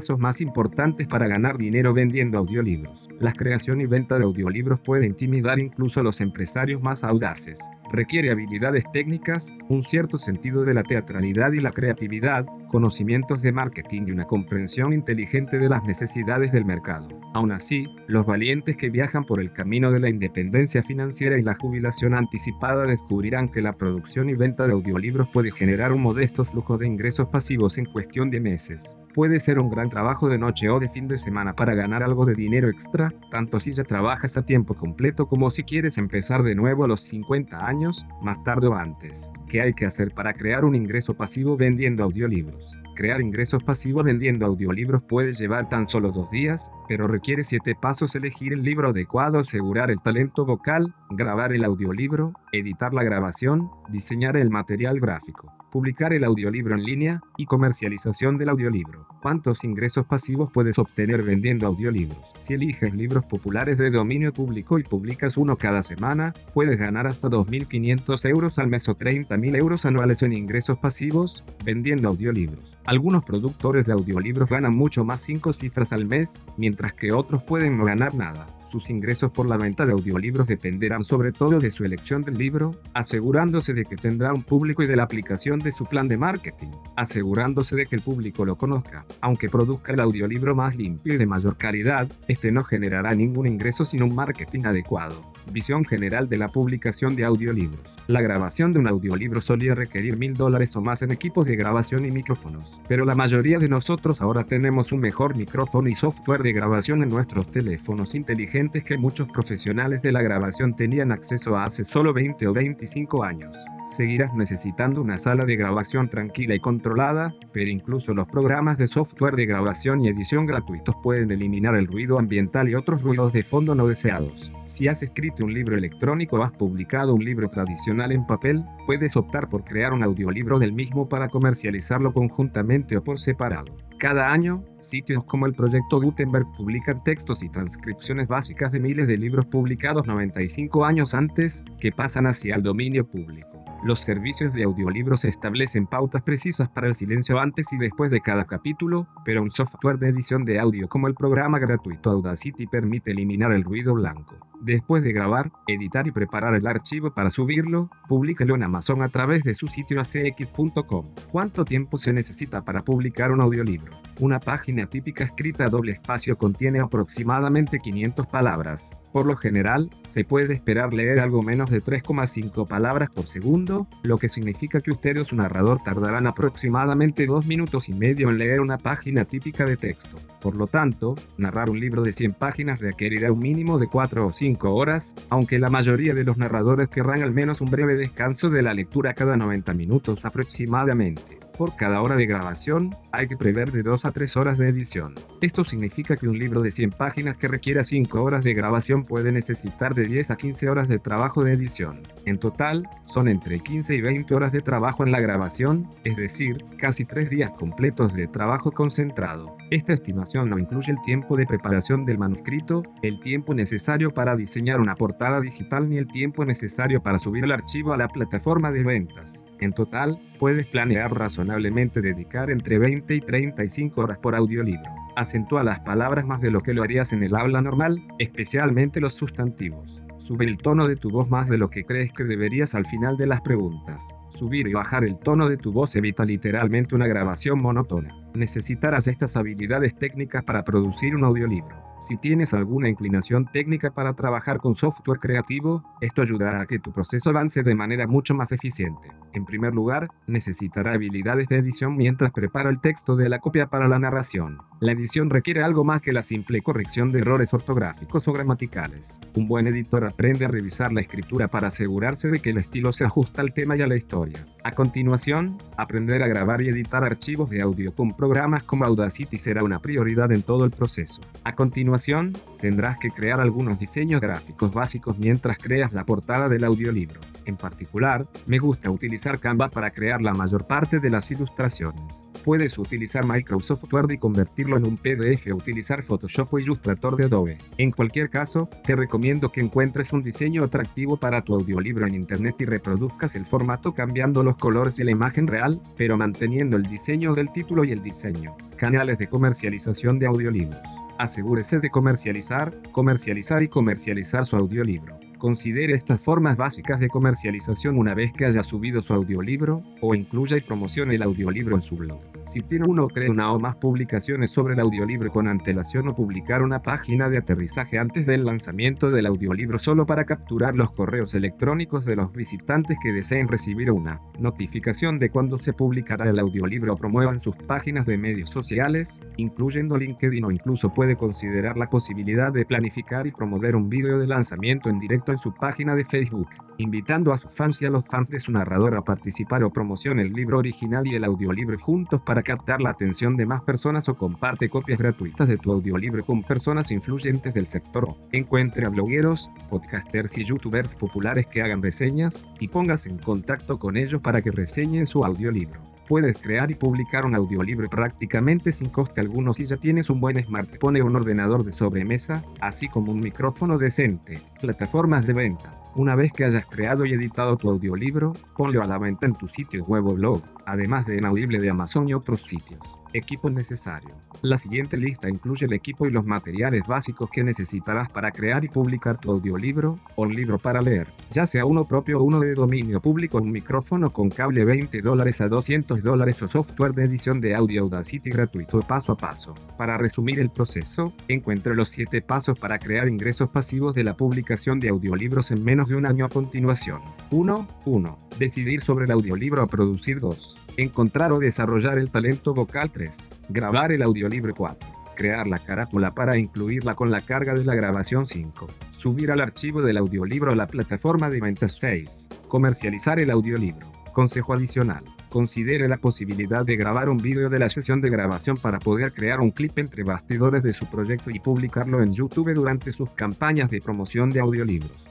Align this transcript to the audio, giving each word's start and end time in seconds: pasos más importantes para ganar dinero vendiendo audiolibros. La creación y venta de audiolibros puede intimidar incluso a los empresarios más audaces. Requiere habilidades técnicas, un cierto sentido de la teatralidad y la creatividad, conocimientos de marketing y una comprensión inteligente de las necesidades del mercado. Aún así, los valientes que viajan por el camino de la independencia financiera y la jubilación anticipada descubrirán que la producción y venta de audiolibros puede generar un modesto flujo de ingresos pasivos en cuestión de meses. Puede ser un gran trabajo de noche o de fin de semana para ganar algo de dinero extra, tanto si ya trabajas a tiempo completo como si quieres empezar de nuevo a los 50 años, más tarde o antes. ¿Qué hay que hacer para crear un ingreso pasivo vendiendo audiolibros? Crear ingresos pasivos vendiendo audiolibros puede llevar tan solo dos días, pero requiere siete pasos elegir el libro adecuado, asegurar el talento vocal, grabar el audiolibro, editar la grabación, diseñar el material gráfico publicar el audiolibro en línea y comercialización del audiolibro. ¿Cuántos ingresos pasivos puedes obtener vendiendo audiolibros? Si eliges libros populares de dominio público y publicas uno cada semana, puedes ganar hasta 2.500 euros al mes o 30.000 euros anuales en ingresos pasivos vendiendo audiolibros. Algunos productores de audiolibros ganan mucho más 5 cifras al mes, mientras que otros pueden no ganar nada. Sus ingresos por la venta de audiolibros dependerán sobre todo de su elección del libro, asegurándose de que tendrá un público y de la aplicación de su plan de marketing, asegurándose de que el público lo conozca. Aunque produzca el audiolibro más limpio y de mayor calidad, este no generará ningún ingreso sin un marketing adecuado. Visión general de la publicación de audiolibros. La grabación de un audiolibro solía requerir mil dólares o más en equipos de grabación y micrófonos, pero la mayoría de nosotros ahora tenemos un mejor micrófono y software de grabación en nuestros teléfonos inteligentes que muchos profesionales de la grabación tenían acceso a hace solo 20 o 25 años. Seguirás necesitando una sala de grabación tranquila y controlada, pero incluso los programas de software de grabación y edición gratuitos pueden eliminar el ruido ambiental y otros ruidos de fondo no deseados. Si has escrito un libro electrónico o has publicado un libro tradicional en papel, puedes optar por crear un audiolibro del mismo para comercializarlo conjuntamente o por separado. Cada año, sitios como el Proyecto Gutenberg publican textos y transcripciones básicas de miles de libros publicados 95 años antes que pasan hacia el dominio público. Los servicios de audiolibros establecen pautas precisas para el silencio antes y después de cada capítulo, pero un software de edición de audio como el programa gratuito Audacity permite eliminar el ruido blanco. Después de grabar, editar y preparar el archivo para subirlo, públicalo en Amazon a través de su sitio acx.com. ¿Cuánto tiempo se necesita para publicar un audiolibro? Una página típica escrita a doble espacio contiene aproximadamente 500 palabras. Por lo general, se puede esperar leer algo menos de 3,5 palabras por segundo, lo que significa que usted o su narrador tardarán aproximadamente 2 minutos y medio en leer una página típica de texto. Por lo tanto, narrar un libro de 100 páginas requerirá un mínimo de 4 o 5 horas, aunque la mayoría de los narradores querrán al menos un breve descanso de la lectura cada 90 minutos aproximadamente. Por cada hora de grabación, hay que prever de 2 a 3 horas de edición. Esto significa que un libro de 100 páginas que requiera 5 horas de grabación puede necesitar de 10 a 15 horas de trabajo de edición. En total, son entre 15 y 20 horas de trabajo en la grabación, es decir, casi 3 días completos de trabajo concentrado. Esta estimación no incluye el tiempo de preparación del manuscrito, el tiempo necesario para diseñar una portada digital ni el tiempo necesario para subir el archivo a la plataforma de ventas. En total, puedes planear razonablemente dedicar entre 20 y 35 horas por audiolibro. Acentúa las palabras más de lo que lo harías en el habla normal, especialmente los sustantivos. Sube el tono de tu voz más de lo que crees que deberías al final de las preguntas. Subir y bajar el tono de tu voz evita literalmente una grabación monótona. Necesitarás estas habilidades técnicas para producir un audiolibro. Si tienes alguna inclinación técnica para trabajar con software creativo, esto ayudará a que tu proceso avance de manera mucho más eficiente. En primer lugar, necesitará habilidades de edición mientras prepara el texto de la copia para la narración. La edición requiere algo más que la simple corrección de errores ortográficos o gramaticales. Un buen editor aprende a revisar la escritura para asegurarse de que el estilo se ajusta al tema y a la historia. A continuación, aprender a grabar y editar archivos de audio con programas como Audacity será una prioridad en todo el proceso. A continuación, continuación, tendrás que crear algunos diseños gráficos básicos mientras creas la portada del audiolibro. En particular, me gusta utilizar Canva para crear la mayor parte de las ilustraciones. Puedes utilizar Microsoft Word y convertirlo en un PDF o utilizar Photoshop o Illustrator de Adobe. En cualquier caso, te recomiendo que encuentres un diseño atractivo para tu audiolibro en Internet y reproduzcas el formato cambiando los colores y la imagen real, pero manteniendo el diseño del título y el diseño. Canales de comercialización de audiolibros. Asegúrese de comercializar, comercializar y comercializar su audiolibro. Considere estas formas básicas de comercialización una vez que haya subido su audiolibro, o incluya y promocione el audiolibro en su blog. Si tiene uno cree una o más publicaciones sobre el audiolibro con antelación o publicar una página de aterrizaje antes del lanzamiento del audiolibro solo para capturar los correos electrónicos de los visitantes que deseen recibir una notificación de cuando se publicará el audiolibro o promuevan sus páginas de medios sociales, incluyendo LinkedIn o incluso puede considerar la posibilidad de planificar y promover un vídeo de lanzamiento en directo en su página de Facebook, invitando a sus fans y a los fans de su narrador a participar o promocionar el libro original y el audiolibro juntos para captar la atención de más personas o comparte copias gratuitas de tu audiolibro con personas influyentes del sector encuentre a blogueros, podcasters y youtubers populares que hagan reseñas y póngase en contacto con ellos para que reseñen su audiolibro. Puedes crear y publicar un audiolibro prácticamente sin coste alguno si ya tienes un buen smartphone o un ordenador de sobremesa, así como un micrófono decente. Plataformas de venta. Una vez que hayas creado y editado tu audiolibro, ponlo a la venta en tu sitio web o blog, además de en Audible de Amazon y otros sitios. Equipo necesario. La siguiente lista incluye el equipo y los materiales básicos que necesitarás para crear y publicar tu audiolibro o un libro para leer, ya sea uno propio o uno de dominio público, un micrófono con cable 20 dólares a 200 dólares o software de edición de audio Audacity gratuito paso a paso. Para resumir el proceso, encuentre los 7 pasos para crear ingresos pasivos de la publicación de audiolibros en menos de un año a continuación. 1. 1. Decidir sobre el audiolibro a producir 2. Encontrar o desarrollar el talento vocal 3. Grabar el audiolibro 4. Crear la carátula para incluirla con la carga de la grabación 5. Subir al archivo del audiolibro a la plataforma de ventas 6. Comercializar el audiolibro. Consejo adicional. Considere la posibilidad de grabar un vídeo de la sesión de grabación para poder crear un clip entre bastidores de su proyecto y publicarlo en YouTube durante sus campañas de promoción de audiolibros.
pasos 0.00 0.18
más 0.18 0.40
importantes 0.40 1.06
para 1.08 1.28
ganar 1.28 1.58
dinero 1.58 1.92
vendiendo 1.92 2.38
audiolibros. 2.38 3.06
La 3.18 3.34
creación 3.34 3.82
y 3.82 3.86
venta 3.86 4.16
de 4.16 4.24
audiolibros 4.24 4.80
puede 4.80 5.04
intimidar 5.04 5.58
incluso 5.58 6.00
a 6.00 6.02
los 6.02 6.22
empresarios 6.22 6.80
más 6.80 7.04
audaces. 7.04 7.58
Requiere 7.92 8.30
habilidades 8.30 8.84
técnicas, 8.94 9.52
un 9.68 9.82
cierto 9.82 10.16
sentido 10.16 10.64
de 10.64 10.72
la 10.72 10.82
teatralidad 10.84 11.52
y 11.52 11.60
la 11.60 11.72
creatividad, 11.72 12.46
conocimientos 12.70 13.42
de 13.42 13.52
marketing 13.52 14.04
y 14.06 14.12
una 14.12 14.24
comprensión 14.24 14.94
inteligente 14.94 15.58
de 15.58 15.68
las 15.68 15.84
necesidades 15.84 16.50
del 16.50 16.64
mercado. 16.64 17.08
Aún 17.34 17.52
así, 17.52 17.84
los 18.06 18.24
valientes 18.24 18.78
que 18.78 18.88
viajan 18.88 19.24
por 19.24 19.38
el 19.38 19.52
camino 19.52 19.92
de 19.92 20.00
la 20.00 20.08
independencia 20.08 20.82
financiera 20.82 21.38
y 21.38 21.42
la 21.42 21.56
jubilación 21.56 22.14
anticipada 22.14 22.86
descubrirán 22.86 23.50
que 23.50 23.60
la 23.60 23.74
producción 23.74 24.30
y 24.30 24.34
venta 24.34 24.66
de 24.66 24.72
audiolibros 24.72 25.28
puede 25.28 25.52
generar 25.52 25.92
un 25.92 26.00
modesto 26.00 26.46
flujo 26.46 26.78
de 26.78 26.86
ingresos 26.86 27.28
pasivos 27.28 27.76
en 27.76 27.84
cuestión 27.84 28.30
de 28.30 28.40
meses. 28.40 28.94
Puede 29.14 29.40
ser 29.40 29.58
un 29.58 29.70
gran 29.70 29.90
trabajo 29.90 30.28
de 30.28 30.38
noche 30.38 30.68
o 30.70 30.78
de 30.78 30.88
fin 30.88 31.08
de 31.08 31.18
semana 31.18 31.54
para 31.54 31.74
ganar 31.74 32.04
algo 32.04 32.24
de 32.24 32.34
dinero 32.34 32.68
extra, 32.68 33.12
tanto 33.32 33.58
si 33.58 33.72
ya 33.72 33.82
trabajas 33.82 34.36
a 34.36 34.42
tiempo 34.42 34.74
completo 34.74 35.26
como 35.26 35.50
si 35.50 35.64
quieres 35.64 35.98
empezar 35.98 36.44
de 36.44 36.54
nuevo 36.54 36.84
a 36.84 36.88
los 36.88 37.02
50 37.02 37.66
años, 37.66 38.06
más 38.22 38.42
tarde 38.44 38.68
o 38.68 38.74
antes. 38.74 39.28
¿Qué 39.48 39.62
hay 39.62 39.74
que 39.74 39.86
hacer 39.86 40.14
para 40.14 40.34
crear 40.34 40.64
un 40.64 40.76
ingreso 40.76 41.14
pasivo 41.14 41.56
vendiendo 41.56 42.04
audiolibros? 42.04 42.78
Crear 42.94 43.20
ingresos 43.20 43.64
pasivos 43.64 44.04
vendiendo 44.04 44.46
audiolibros 44.46 45.02
puede 45.02 45.32
llevar 45.32 45.68
tan 45.68 45.88
solo 45.88 46.12
dos 46.12 46.30
días, 46.30 46.70
pero 46.86 47.08
requiere 47.08 47.42
siete 47.42 47.74
pasos 47.74 48.14
elegir 48.14 48.52
el 48.52 48.62
libro 48.62 48.90
adecuado, 48.90 49.40
asegurar 49.40 49.90
el 49.90 50.00
talento 50.00 50.44
vocal, 50.44 50.94
grabar 51.10 51.52
el 51.52 51.64
audiolibro, 51.64 52.32
editar 52.52 52.94
la 52.94 53.02
grabación, 53.02 53.70
diseñar 53.88 54.36
el 54.36 54.50
material 54.50 55.00
gráfico 55.00 55.59
publicar 55.70 56.12
el 56.12 56.24
audiolibro 56.24 56.74
en 56.74 56.84
línea 56.84 57.22
y 57.36 57.46
comercialización 57.46 58.38
del 58.38 58.48
audiolibro. 58.48 59.06
¿Cuántos 59.22 59.64
ingresos 59.64 60.06
pasivos 60.06 60.50
puedes 60.52 60.78
obtener 60.78 61.22
vendiendo 61.22 61.66
audiolibros? 61.66 62.18
Si 62.40 62.54
eliges 62.54 62.94
libros 62.94 63.24
populares 63.24 63.78
de 63.78 63.90
dominio 63.90 64.32
público 64.32 64.78
y 64.78 64.82
publicas 64.82 65.36
uno 65.36 65.56
cada 65.56 65.82
semana, 65.82 66.34
puedes 66.54 66.78
ganar 66.78 67.06
hasta 67.06 67.28
2.500 67.28 68.28
euros 68.28 68.58
al 68.58 68.68
mes 68.68 68.88
o 68.88 68.96
30.000 68.96 69.56
euros 69.56 69.86
anuales 69.86 70.22
en 70.22 70.32
ingresos 70.32 70.78
pasivos 70.78 71.44
vendiendo 71.64 72.08
audiolibros. 72.08 72.78
Algunos 72.84 73.24
productores 73.24 73.86
de 73.86 73.92
audiolibros 73.92 74.48
ganan 74.48 74.74
mucho 74.74 75.04
más 75.04 75.20
5 75.20 75.52
cifras 75.52 75.92
al 75.92 76.06
mes, 76.06 76.42
mientras 76.56 76.94
que 76.94 77.12
otros 77.12 77.42
pueden 77.42 77.76
no 77.78 77.84
ganar 77.84 78.14
nada. 78.14 78.46
Sus 78.70 78.88
ingresos 78.88 79.32
por 79.32 79.48
la 79.48 79.56
venta 79.56 79.84
de 79.84 79.90
audiolibros 79.90 80.46
dependerán 80.46 81.04
sobre 81.04 81.32
todo 81.32 81.58
de 81.58 81.72
su 81.72 81.84
elección 81.84 82.22
del 82.22 82.34
libro, 82.34 82.70
asegurándose 82.94 83.72
de 83.74 83.82
que 83.82 83.96
tendrá 83.96 84.32
un 84.32 84.44
público 84.44 84.84
y 84.84 84.86
de 84.86 84.94
la 84.94 85.02
aplicación 85.02 85.58
de 85.58 85.72
su 85.72 85.86
plan 85.86 86.06
de 86.06 86.16
marketing, 86.16 86.68
asegurándose 86.94 87.74
de 87.74 87.86
que 87.86 87.96
el 87.96 88.02
público 88.02 88.44
lo 88.44 88.56
conozca. 88.56 89.04
Aunque 89.22 89.48
produzca 89.48 89.92
el 89.92 89.98
audiolibro 89.98 90.54
más 90.54 90.76
limpio 90.76 91.14
y 91.14 91.16
de 91.16 91.26
mayor 91.26 91.56
calidad, 91.56 92.08
este 92.28 92.52
no 92.52 92.62
generará 92.62 93.12
ningún 93.12 93.48
ingreso 93.48 93.84
sin 93.84 94.04
un 94.04 94.14
marketing 94.14 94.64
adecuado. 94.66 95.20
Visión 95.52 95.84
general 95.84 96.28
de 96.28 96.36
la 96.36 96.46
publicación 96.46 97.16
de 97.16 97.24
audiolibros. 97.24 97.82
La 98.06 98.22
grabación 98.22 98.70
de 98.70 98.78
un 98.78 98.88
audiolibro 98.88 99.40
solía 99.40 99.74
requerir 99.74 100.16
mil 100.16 100.34
dólares 100.34 100.76
o 100.76 100.80
más 100.80 101.02
en 101.02 101.10
equipos 101.10 101.44
de 101.46 101.56
grabación 101.56 102.04
y 102.04 102.10
micrófonos, 102.10 102.80
pero 102.88 103.04
la 103.04 103.14
mayoría 103.14 103.58
de 103.58 103.68
nosotros 103.68 104.20
ahora 104.20 104.44
tenemos 104.44 104.92
un 104.92 105.00
mejor 105.00 105.36
micrófono 105.36 105.88
y 105.88 105.94
software 105.94 106.42
de 106.42 106.52
grabación 106.52 107.02
en 107.02 107.08
nuestros 107.08 107.50
teléfonos 107.50 108.14
inteligentes 108.14 108.59
que 108.68 108.98
muchos 108.98 109.26
profesionales 109.28 110.02
de 110.02 110.12
la 110.12 110.20
grabación 110.20 110.76
tenían 110.76 111.12
acceso 111.12 111.56
a 111.56 111.64
hace 111.64 111.82
solo 111.82 112.12
20 112.12 112.46
o 112.46 112.52
25 112.52 113.24
años. 113.24 113.56
Seguirás 113.88 114.34
necesitando 114.34 115.00
una 115.00 115.18
sala 115.18 115.46
de 115.46 115.56
grabación 115.56 116.10
tranquila 116.10 116.54
y 116.54 116.60
controlada, 116.60 117.32
pero 117.52 117.70
incluso 117.70 118.12
los 118.12 118.28
programas 118.28 118.76
de 118.76 118.86
software 118.86 119.34
de 119.34 119.46
grabación 119.46 120.04
y 120.04 120.08
edición 120.08 120.44
gratuitos 120.44 120.94
pueden 121.02 121.30
eliminar 121.30 121.74
el 121.74 121.86
ruido 121.86 122.18
ambiental 122.18 122.68
y 122.68 122.74
otros 122.74 123.02
ruidos 123.02 123.32
de 123.32 123.42
fondo 123.42 123.74
no 123.74 123.86
deseados. 123.86 124.52
Si 124.66 124.88
has 124.88 125.02
escrito 125.02 125.44
un 125.44 125.54
libro 125.54 125.76
electrónico 125.76 126.36
o 126.36 126.42
has 126.42 126.56
publicado 126.56 127.14
un 127.14 127.24
libro 127.24 127.48
tradicional 127.48 128.12
en 128.12 128.26
papel, 128.26 128.62
puedes 128.86 129.16
optar 129.16 129.48
por 129.48 129.64
crear 129.64 129.94
un 129.94 130.04
audiolibro 130.04 130.58
del 130.58 130.72
mismo 130.72 131.08
para 131.08 131.28
comercializarlo 131.28 132.12
conjuntamente 132.12 132.96
o 132.98 133.02
por 133.02 133.18
separado. 133.18 133.74
Cada 134.00 134.32
año, 134.32 134.64
sitios 134.80 135.22
como 135.24 135.44
el 135.44 135.52
Proyecto 135.52 136.00
Gutenberg 136.00 136.46
publican 136.56 137.04
textos 137.04 137.42
y 137.42 137.50
transcripciones 137.50 138.28
básicas 138.28 138.72
de 138.72 138.80
miles 138.80 139.06
de 139.06 139.18
libros 139.18 139.44
publicados 139.44 140.06
95 140.06 140.86
años 140.86 141.12
antes 141.12 141.62
que 141.78 141.92
pasan 141.92 142.26
hacia 142.26 142.54
el 142.54 142.62
dominio 142.62 143.06
público. 143.06 143.59
Los 143.82 144.00
servicios 144.00 144.52
de 144.52 144.64
audiolibros 144.64 145.24
establecen 145.24 145.86
pautas 145.86 146.22
precisas 146.22 146.68
para 146.68 146.86
el 146.86 146.94
silencio 146.94 147.40
antes 147.40 147.72
y 147.72 147.78
después 147.78 148.10
de 148.10 148.20
cada 148.20 148.44
capítulo, 148.44 149.06
pero 149.24 149.42
un 149.42 149.50
software 149.50 149.98
de 149.98 150.10
edición 150.10 150.44
de 150.44 150.60
audio 150.60 150.86
como 150.86 151.08
el 151.08 151.14
programa 151.14 151.58
gratuito 151.58 152.10
Audacity 152.10 152.66
permite 152.66 153.12
eliminar 153.12 153.52
el 153.52 153.64
ruido 153.64 153.94
blanco. 153.94 154.36
Después 154.60 155.02
de 155.02 155.12
grabar, 155.12 155.50
editar 155.66 156.06
y 156.06 156.10
preparar 156.10 156.54
el 156.54 156.66
archivo 156.66 157.12
para 157.14 157.30
subirlo, 157.30 157.88
públicalo 158.06 158.54
en 158.54 158.64
Amazon 158.64 159.00
a 159.02 159.08
través 159.08 159.42
de 159.44 159.54
su 159.54 159.66
sitio 159.66 159.98
acx.com. 159.98 161.06
¿Cuánto 161.32 161.64
tiempo 161.64 161.96
se 161.96 162.12
necesita 162.12 162.60
para 162.60 162.82
publicar 162.82 163.32
un 163.32 163.40
audiolibro? 163.40 163.96
Una 164.18 164.38
página 164.40 164.84
típica 164.86 165.24
escrita 165.24 165.64
a 165.64 165.70
doble 165.70 165.92
espacio 165.92 166.36
contiene 166.36 166.80
aproximadamente 166.80 167.78
500 167.78 168.26
palabras. 168.26 168.90
Por 169.12 169.26
lo 169.26 169.36
general, 169.36 169.90
se 170.08 170.24
puede 170.24 170.54
esperar 170.54 170.92
leer 170.92 171.18
algo 171.18 171.42
menos 171.42 171.70
de 171.70 171.82
3,5 171.82 172.66
palabras 172.68 173.10
por 173.10 173.28
segundo, 173.28 173.88
lo 174.02 174.18
que 174.18 174.28
significa 174.28 174.80
que 174.80 174.92
usted 174.92 175.20
o 175.20 175.24
su 175.24 175.34
narrador 175.36 175.78
tardarán 175.82 176.26
aproximadamente 176.26 177.26
2 177.26 177.46
minutos 177.46 177.88
y 177.88 177.92
medio 177.92 178.30
en 178.30 178.38
leer 178.38 178.60
una 178.60 178.78
página 178.78 179.24
típica 179.24 179.64
de 179.64 179.76
texto. 179.76 180.16
Por 180.40 180.56
lo 180.56 180.66
tanto, 180.66 181.16
narrar 181.38 181.70
un 181.70 181.80
libro 181.80 182.02
de 182.02 182.12
100 182.12 182.32
páginas 182.32 182.80
requerirá 182.80 183.32
un 183.32 183.40
mínimo 183.40 183.78
de 183.78 183.88
4 183.88 184.26
o 184.26 184.30
5 184.30 184.74
horas, 184.74 185.14
aunque 185.28 185.58
la 185.58 185.70
mayoría 185.70 186.14
de 186.14 186.24
los 186.24 186.36
narradores 186.36 186.88
querrán 186.88 187.22
al 187.22 187.34
menos 187.34 187.60
un 187.60 187.70
breve 187.70 187.96
descanso 187.96 188.48
de 188.48 188.62
la 188.62 188.74
lectura 188.74 189.14
cada 189.14 189.36
90 189.36 189.74
minutos 189.74 190.24
aproximadamente. 190.24 191.49
Por 191.60 191.76
cada 191.76 192.00
hora 192.00 192.16
de 192.16 192.24
grabación, 192.24 192.88
hay 193.12 193.26
que 193.26 193.36
prever 193.36 193.70
de 193.70 193.82
2 193.82 194.06
a 194.06 194.12
3 194.12 194.34
horas 194.38 194.56
de 194.56 194.64
edición. 194.64 195.12
Esto 195.42 195.62
significa 195.62 196.16
que 196.16 196.26
un 196.26 196.38
libro 196.38 196.62
de 196.62 196.70
100 196.70 196.92
páginas 196.92 197.36
que 197.36 197.48
requiera 197.48 197.84
5 197.84 198.22
horas 198.22 198.42
de 198.42 198.54
grabación 198.54 199.02
puede 199.02 199.30
necesitar 199.30 199.94
de 199.94 200.04
10 200.04 200.30
a 200.30 200.36
15 200.36 200.70
horas 200.70 200.88
de 200.88 200.98
trabajo 200.98 201.44
de 201.44 201.52
edición. 201.52 202.00
En 202.24 202.38
total, 202.38 202.88
son 203.12 203.28
entre 203.28 203.60
15 203.60 203.94
y 203.94 204.00
20 204.00 204.34
horas 204.34 204.52
de 204.52 204.62
trabajo 204.62 205.04
en 205.04 205.12
la 205.12 205.20
grabación, 205.20 205.86
es 206.04 206.16
decir, 206.16 206.64
casi 206.78 207.04
3 207.04 207.28
días 207.28 207.50
completos 207.58 208.14
de 208.14 208.26
trabajo 208.26 208.72
concentrado. 208.72 209.54
Esta 209.70 209.92
estimación 209.92 210.48
no 210.48 210.58
incluye 210.58 210.92
el 210.92 211.02
tiempo 211.02 211.36
de 211.36 211.44
preparación 211.44 212.06
del 212.06 212.16
manuscrito, 212.16 212.84
el 213.02 213.20
tiempo 213.20 213.52
necesario 213.52 214.10
para 214.10 214.34
diseñar 214.34 214.80
una 214.80 214.94
portada 214.94 215.42
digital 215.42 215.90
ni 215.90 215.98
el 215.98 216.06
tiempo 216.06 216.42
necesario 216.46 217.02
para 217.02 217.18
subir 217.18 217.44
el 217.44 217.52
archivo 217.52 217.92
a 217.92 217.98
la 217.98 218.08
plataforma 218.08 218.72
de 218.72 218.82
ventas. 218.82 219.42
En 219.60 219.74
total, 219.74 220.18
puedes 220.38 220.66
planear 220.66 221.14
razonablemente 221.14 222.00
dedicar 222.00 222.50
entre 222.50 222.78
20 222.78 223.14
y 223.14 223.20
35 223.20 224.00
horas 224.00 224.18
por 224.18 224.34
audiolibro. 224.34 224.90
Acentúa 225.16 225.62
las 225.62 225.80
palabras 225.80 226.24
más 226.24 226.40
de 226.40 226.50
lo 226.50 226.62
que 226.62 226.72
lo 226.72 226.82
harías 226.82 227.12
en 227.12 227.22
el 227.22 227.36
habla 227.36 227.60
normal, 227.60 228.02
especialmente 228.18 229.00
los 229.00 229.14
sustantivos. 229.14 230.00
Sube 230.18 230.46
el 230.46 230.58
tono 230.58 230.88
de 230.88 230.96
tu 230.96 231.10
voz 231.10 231.28
más 231.28 231.48
de 231.48 231.58
lo 231.58 231.68
que 231.68 231.84
crees 231.84 232.12
que 232.12 232.24
deberías 232.24 232.74
al 232.74 232.86
final 232.86 233.16
de 233.16 233.26
las 233.26 233.42
preguntas. 233.42 234.02
Subir 234.34 234.66
y 234.66 234.72
bajar 234.72 235.04
el 235.04 235.18
tono 235.18 235.48
de 235.48 235.58
tu 235.58 235.72
voz 235.72 235.94
evita 235.96 236.24
literalmente 236.24 236.94
una 236.94 237.06
grabación 237.06 237.60
monótona. 237.60 238.14
Necesitarás 238.32 239.08
estas 239.08 239.36
habilidades 239.36 239.94
técnicas 239.96 240.42
para 240.44 240.62
producir 240.64 241.14
un 241.14 241.24
audiolibro. 241.24 241.89
Si 242.00 242.16
tienes 242.16 242.54
alguna 242.54 242.88
inclinación 242.88 243.44
técnica 243.52 243.90
para 243.90 244.14
trabajar 244.14 244.56
con 244.56 244.74
software 244.74 245.20
creativo, 245.20 245.84
esto 246.00 246.22
ayudará 246.22 246.62
a 246.62 246.66
que 246.66 246.78
tu 246.78 246.92
proceso 246.92 247.28
avance 247.28 247.62
de 247.62 247.74
manera 247.74 248.06
mucho 248.06 248.34
más 248.34 248.52
eficiente. 248.52 249.08
En 249.34 249.44
primer 249.44 249.74
lugar, 249.74 250.08
necesitará 250.26 250.94
habilidades 250.94 251.48
de 251.48 251.58
edición 251.58 251.98
mientras 251.98 252.32
prepara 252.32 252.70
el 252.70 252.80
texto 252.80 253.16
de 253.16 253.28
la 253.28 253.38
copia 253.38 253.66
para 253.66 253.86
la 253.86 253.98
narración. 253.98 254.58
La 254.80 254.92
edición 254.92 255.28
requiere 255.28 255.62
algo 255.62 255.84
más 255.84 256.00
que 256.00 256.14
la 256.14 256.22
simple 256.22 256.62
corrección 256.62 257.10
de 257.10 257.20
errores 257.20 257.52
ortográficos 257.52 258.26
o 258.26 258.32
gramaticales. 258.32 259.18
Un 259.34 259.46
buen 259.46 259.66
editor 259.66 260.06
aprende 260.06 260.46
a 260.46 260.48
revisar 260.48 260.92
la 260.92 261.02
escritura 261.02 261.48
para 261.48 261.68
asegurarse 261.68 262.28
de 262.28 262.40
que 262.40 262.50
el 262.50 262.58
estilo 262.58 262.94
se 262.94 263.04
ajusta 263.04 263.42
al 263.42 263.52
tema 263.52 263.76
y 263.76 263.82
a 263.82 263.86
la 263.86 263.96
historia. 263.96 264.46
A 264.64 264.72
continuación, 264.72 265.58
aprender 265.76 266.22
a 266.22 266.28
grabar 266.28 266.62
y 266.62 266.70
editar 266.70 267.04
archivos 267.04 267.50
de 267.50 267.60
audio 267.60 267.94
con 267.94 268.16
programas 268.16 268.62
como 268.62 268.86
Audacity 268.86 269.36
será 269.36 269.62
una 269.62 269.80
prioridad 269.80 270.32
en 270.32 270.42
todo 270.42 270.64
el 270.64 270.70
proceso. 270.70 271.20
A 271.44 271.54
continuación, 271.54 271.89
continuación, 271.90 272.32
tendrás 272.60 273.00
que 273.00 273.10
crear 273.10 273.40
algunos 273.40 273.76
diseños 273.76 274.20
gráficos 274.20 274.72
básicos 274.72 275.18
mientras 275.18 275.58
creas 275.58 275.92
la 275.92 276.04
portada 276.04 276.46
del 276.46 276.62
audiolibro. 276.62 277.20
En 277.46 277.56
particular, 277.56 278.28
me 278.46 278.58
gusta 278.58 278.90
utilizar 278.90 279.40
Canva 279.40 279.68
para 279.70 279.90
crear 279.90 280.22
la 280.22 280.32
mayor 280.32 280.68
parte 280.68 280.98
de 280.98 281.10
las 281.10 281.28
ilustraciones. 281.32 282.00
Puedes 282.44 282.78
utilizar 282.78 283.26
Microsoft 283.26 283.92
Word 283.92 284.12
y 284.12 284.18
convertirlo 284.18 284.76
en 284.76 284.86
un 284.86 284.96
PDF 284.96 285.50
o 285.50 285.56
utilizar 285.56 286.04
Photoshop 286.04 286.54
o 286.54 286.58
Illustrator 286.60 287.16
de 287.16 287.24
Adobe. 287.24 287.58
En 287.76 287.90
cualquier 287.90 288.30
caso, 288.30 288.70
te 288.84 288.94
recomiendo 288.94 289.48
que 289.48 289.60
encuentres 289.60 290.12
un 290.12 290.22
diseño 290.22 290.62
atractivo 290.62 291.16
para 291.16 291.42
tu 291.42 291.54
audiolibro 291.54 292.06
en 292.06 292.14
Internet 292.14 292.54
y 292.60 292.66
reproduzcas 292.66 293.34
el 293.34 293.46
formato 293.46 293.94
cambiando 293.94 294.44
los 294.44 294.56
colores 294.56 294.98
y 295.00 295.04
la 295.04 295.10
imagen 295.10 295.48
real, 295.48 295.80
pero 295.98 296.16
manteniendo 296.16 296.76
el 296.76 296.84
diseño 296.84 297.34
del 297.34 297.52
título 297.52 297.84
y 297.84 297.90
el 297.90 298.02
diseño. 298.02 298.56
Canales 298.76 299.18
de 299.18 299.26
comercialización 299.26 300.20
de 300.20 300.26
audiolibros. 300.26 300.99
Asegúrese 301.20 301.80
de 301.80 301.90
comercializar, 301.90 302.72
comercializar 302.92 303.62
y 303.62 303.68
comercializar 303.68 304.46
su 304.46 304.56
audiolibro. 304.56 305.20
Considere 305.36 305.92
estas 305.92 306.18
formas 306.18 306.56
básicas 306.56 306.98
de 306.98 307.10
comercialización 307.10 307.98
una 307.98 308.14
vez 308.14 308.32
que 308.32 308.46
haya 308.46 308.62
subido 308.62 309.02
su 309.02 309.12
audiolibro, 309.12 309.82
o 310.00 310.14
incluya 310.14 310.56
y 310.56 310.62
promocione 310.62 311.16
el 311.16 311.22
audiolibro 311.22 311.76
en 311.76 311.82
su 311.82 311.96
blog. 311.96 312.22
Si 312.50 312.62
tiene 312.62 312.84
uno 312.84 313.06
cree 313.06 313.30
una 313.30 313.52
o 313.52 313.60
más 313.60 313.76
publicaciones 313.76 314.50
sobre 314.50 314.74
el 314.74 314.80
audiolibro 314.80 315.30
con 315.30 315.46
antelación 315.46 316.08
o 316.08 316.16
publicar 316.16 316.62
una 316.62 316.82
página 316.82 317.28
de 317.28 317.38
aterrizaje 317.38 317.96
antes 317.96 318.26
del 318.26 318.44
lanzamiento 318.44 319.12
del 319.12 319.26
audiolibro 319.26 319.78
solo 319.78 320.04
para 320.04 320.24
capturar 320.24 320.74
los 320.74 320.90
correos 320.90 321.32
electrónicos 321.36 322.04
de 322.04 322.16
los 322.16 322.32
visitantes 322.32 322.98
que 323.00 323.12
deseen 323.12 323.46
recibir 323.46 323.92
una 323.92 324.20
notificación 324.40 325.20
de 325.20 325.30
cuando 325.30 325.60
se 325.60 325.72
publicará 325.72 326.28
el 326.28 326.40
audiolibro 326.40 326.94
o 326.94 326.96
promuevan 326.96 327.38
sus 327.38 327.54
páginas 327.54 328.04
de 328.04 328.18
medios 328.18 328.50
sociales, 328.50 329.20
incluyendo 329.36 329.96
LinkedIn 329.96 330.44
o 330.44 330.50
incluso 330.50 330.92
puede 330.92 331.14
considerar 331.14 331.76
la 331.76 331.88
posibilidad 331.88 332.52
de 332.52 332.64
planificar 332.64 333.28
y 333.28 333.30
promover 333.30 333.76
un 333.76 333.88
vídeo 333.88 334.18
de 334.18 334.26
lanzamiento 334.26 334.90
en 334.90 334.98
directo 334.98 335.30
en 335.30 335.38
su 335.38 335.54
página 335.54 335.94
de 335.94 336.04
Facebook, 336.04 336.48
invitando 336.78 337.32
a 337.32 337.36
sus 337.36 337.52
fans 337.52 337.80
y 337.82 337.86
a 337.86 337.90
los 337.90 338.04
fans 338.06 338.28
de 338.28 338.40
su 338.40 338.50
narrador 338.50 338.96
a 338.96 339.02
participar 339.02 339.62
o 339.62 339.70
promocionar 339.70 340.26
el 340.26 340.32
libro 340.32 340.58
original 340.58 341.06
y 341.06 341.14
el 341.14 341.22
audiolibro 341.22 341.78
juntos 341.78 342.20
para 342.22 342.39
captar 342.42 342.80
la 342.80 342.90
atención 342.90 343.36
de 343.36 343.46
más 343.46 343.62
personas 343.62 344.08
o 344.08 344.16
comparte 344.16 344.68
copias 344.68 344.98
gratuitas 344.98 345.48
de 345.48 345.58
tu 345.58 345.72
audiolibro 345.72 346.24
con 346.24 346.42
personas 346.42 346.90
influyentes 346.90 347.54
del 347.54 347.66
sector 347.66 348.14
encuentre 348.32 348.86
a 348.86 348.88
blogueros, 348.88 349.50
podcasters 349.68 350.38
y 350.38 350.44
youtubers 350.44 350.94
populares 350.96 351.46
que 351.46 351.62
hagan 351.62 351.82
reseñas 351.82 352.44
y 352.58 352.68
póngase 352.68 353.08
en 353.08 353.18
contacto 353.18 353.78
con 353.78 353.96
ellos 353.96 354.20
para 354.20 354.42
que 354.42 354.50
reseñen 354.50 355.06
su 355.06 355.24
audiolibro. 355.24 355.80
Puedes 356.08 356.38
crear 356.42 356.70
y 356.70 356.74
publicar 356.74 357.24
un 357.24 357.36
audiolibro 357.36 357.88
prácticamente 357.88 358.72
sin 358.72 358.90
coste 358.90 359.20
alguno 359.20 359.54
si 359.54 359.66
ya 359.66 359.76
tienes 359.76 360.10
un 360.10 360.20
buen 360.20 360.44
smartphone 360.44 361.00
o 361.00 361.06
un 361.06 361.14
ordenador 361.14 361.64
de 361.64 361.72
sobremesa, 361.72 362.42
así 362.60 362.88
como 362.88 363.12
un 363.12 363.20
micrófono 363.20 363.78
decente. 363.78 364.40
Plataformas 364.60 365.24
de 365.26 365.34
venta. 365.34 365.79
Una 365.96 366.14
vez 366.14 366.32
que 366.32 366.44
hayas 366.44 366.66
creado 366.66 367.04
y 367.04 367.12
editado 367.12 367.56
tu 367.56 367.68
audiolibro, 367.68 368.32
ponlo 368.56 368.82
a 368.82 368.86
la 368.86 368.98
venta 368.98 369.26
en 369.26 369.34
tu 369.34 369.48
sitio 369.48 369.82
web 369.84 370.06
o 370.06 370.14
blog, 370.14 370.42
además 370.64 371.06
de 371.06 371.18
en 371.18 371.26
Audible 371.26 371.58
de 371.58 371.70
Amazon 371.70 372.08
y 372.08 372.14
otros 372.14 372.42
sitios. 372.42 372.80
Equipo 373.12 373.50
necesario. 373.50 374.10
La 374.42 374.56
siguiente 374.56 374.96
lista 374.96 375.28
incluye 375.28 375.66
el 375.66 375.72
equipo 375.72 376.06
y 376.06 376.10
los 376.10 376.24
materiales 376.24 376.86
básicos 376.86 377.28
que 377.30 377.42
necesitarás 377.42 378.10
para 378.12 378.30
crear 378.30 378.64
y 378.64 378.68
publicar 378.68 379.18
tu 379.18 379.32
audiolibro 379.32 379.98
o 380.14 380.22
un 380.22 380.34
libro 380.34 380.58
para 380.58 380.80
leer, 380.80 381.08
ya 381.32 381.44
sea 381.44 381.64
uno 381.64 381.84
propio 381.84 382.20
o 382.20 382.22
uno 382.22 382.38
de 382.38 382.54
dominio 382.54 383.00
público, 383.00 383.38
un 383.38 383.50
micrófono 383.50 384.10
con 384.10 384.30
cable 384.30 384.64
20 384.64 385.02
dólares 385.02 385.40
a 385.40 385.48
200 385.48 386.02
dólares 386.02 386.40
o 386.42 386.48
software 386.48 386.94
de 386.94 387.04
edición 387.04 387.40
de 387.40 387.54
audio 387.54 387.82
Audacity 387.82 388.30
gratuito 388.30 388.80
paso 388.80 389.12
a 389.12 389.16
paso. 389.16 389.54
Para 389.76 389.98
resumir 389.98 390.38
el 390.38 390.50
proceso, 390.50 391.12
encuentre 391.26 391.74
los 391.74 391.88
7 391.88 392.22
pasos 392.22 392.58
para 392.58 392.78
crear 392.78 393.08
ingresos 393.08 393.50
pasivos 393.50 393.94
de 393.94 394.04
la 394.04 394.14
publicación 394.14 394.78
de 394.78 394.88
audiolibros 394.88 395.50
en 395.50 395.64
menos 395.64 395.88
de 395.88 395.96
un 395.96 396.06
año 396.06 396.26
a 396.26 396.28
continuación. 396.28 397.00
1. 397.30 397.66
1. 397.86 398.18
Decidir 398.38 398.82
sobre 398.82 399.06
el 399.06 399.10
audiolibro 399.10 399.62
a 399.62 399.66
producir 399.66 400.20
2. 400.20 400.56
Encontrar 400.80 401.30
o 401.32 401.38
desarrollar 401.38 401.98
el 401.98 402.10
talento 402.10 402.54
vocal 402.54 402.90
3. 402.90 403.14
Grabar 403.50 403.92
el 403.92 404.00
audiolibro 404.00 404.54
4. 404.54 404.88
Crear 405.14 405.46
la 405.46 405.58
carátula 405.58 406.14
para 406.14 406.38
incluirla 406.38 406.94
con 406.94 407.10
la 407.10 407.20
carga 407.20 407.52
de 407.52 407.66
la 407.66 407.74
grabación 407.74 408.26
5. 408.26 408.66
Subir 408.92 409.30
al 409.30 409.42
archivo 409.42 409.82
del 409.82 409.98
audiolibro 409.98 410.52
a 410.52 410.56
la 410.56 410.66
plataforma 410.66 411.28
de 411.28 411.38
ventas 411.38 411.76
6. 411.78 412.28
Comercializar 412.48 413.20
el 413.20 413.30
audiolibro. 413.30 413.92
Consejo 414.14 414.54
adicional. 414.54 415.04
Considere 415.28 415.86
la 415.86 415.98
posibilidad 415.98 416.64
de 416.64 416.76
grabar 416.76 417.10
un 417.10 417.18
vídeo 417.18 417.50
de 417.50 417.58
la 417.58 417.68
sesión 417.68 418.00
de 418.00 418.08
grabación 418.08 418.56
para 418.56 418.78
poder 418.78 419.12
crear 419.12 419.40
un 419.40 419.50
clip 419.50 419.76
entre 419.76 420.02
bastidores 420.02 420.62
de 420.62 420.72
su 420.72 420.88
proyecto 420.88 421.28
y 421.28 421.40
publicarlo 421.40 422.02
en 422.02 422.14
YouTube 422.14 422.54
durante 422.54 422.90
sus 422.90 423.10
campañas 423.10 423.70
de 423.70 423.80
promoción 423.80 424.30
de 424.30 424.40
audiolibros. 424.40 425.09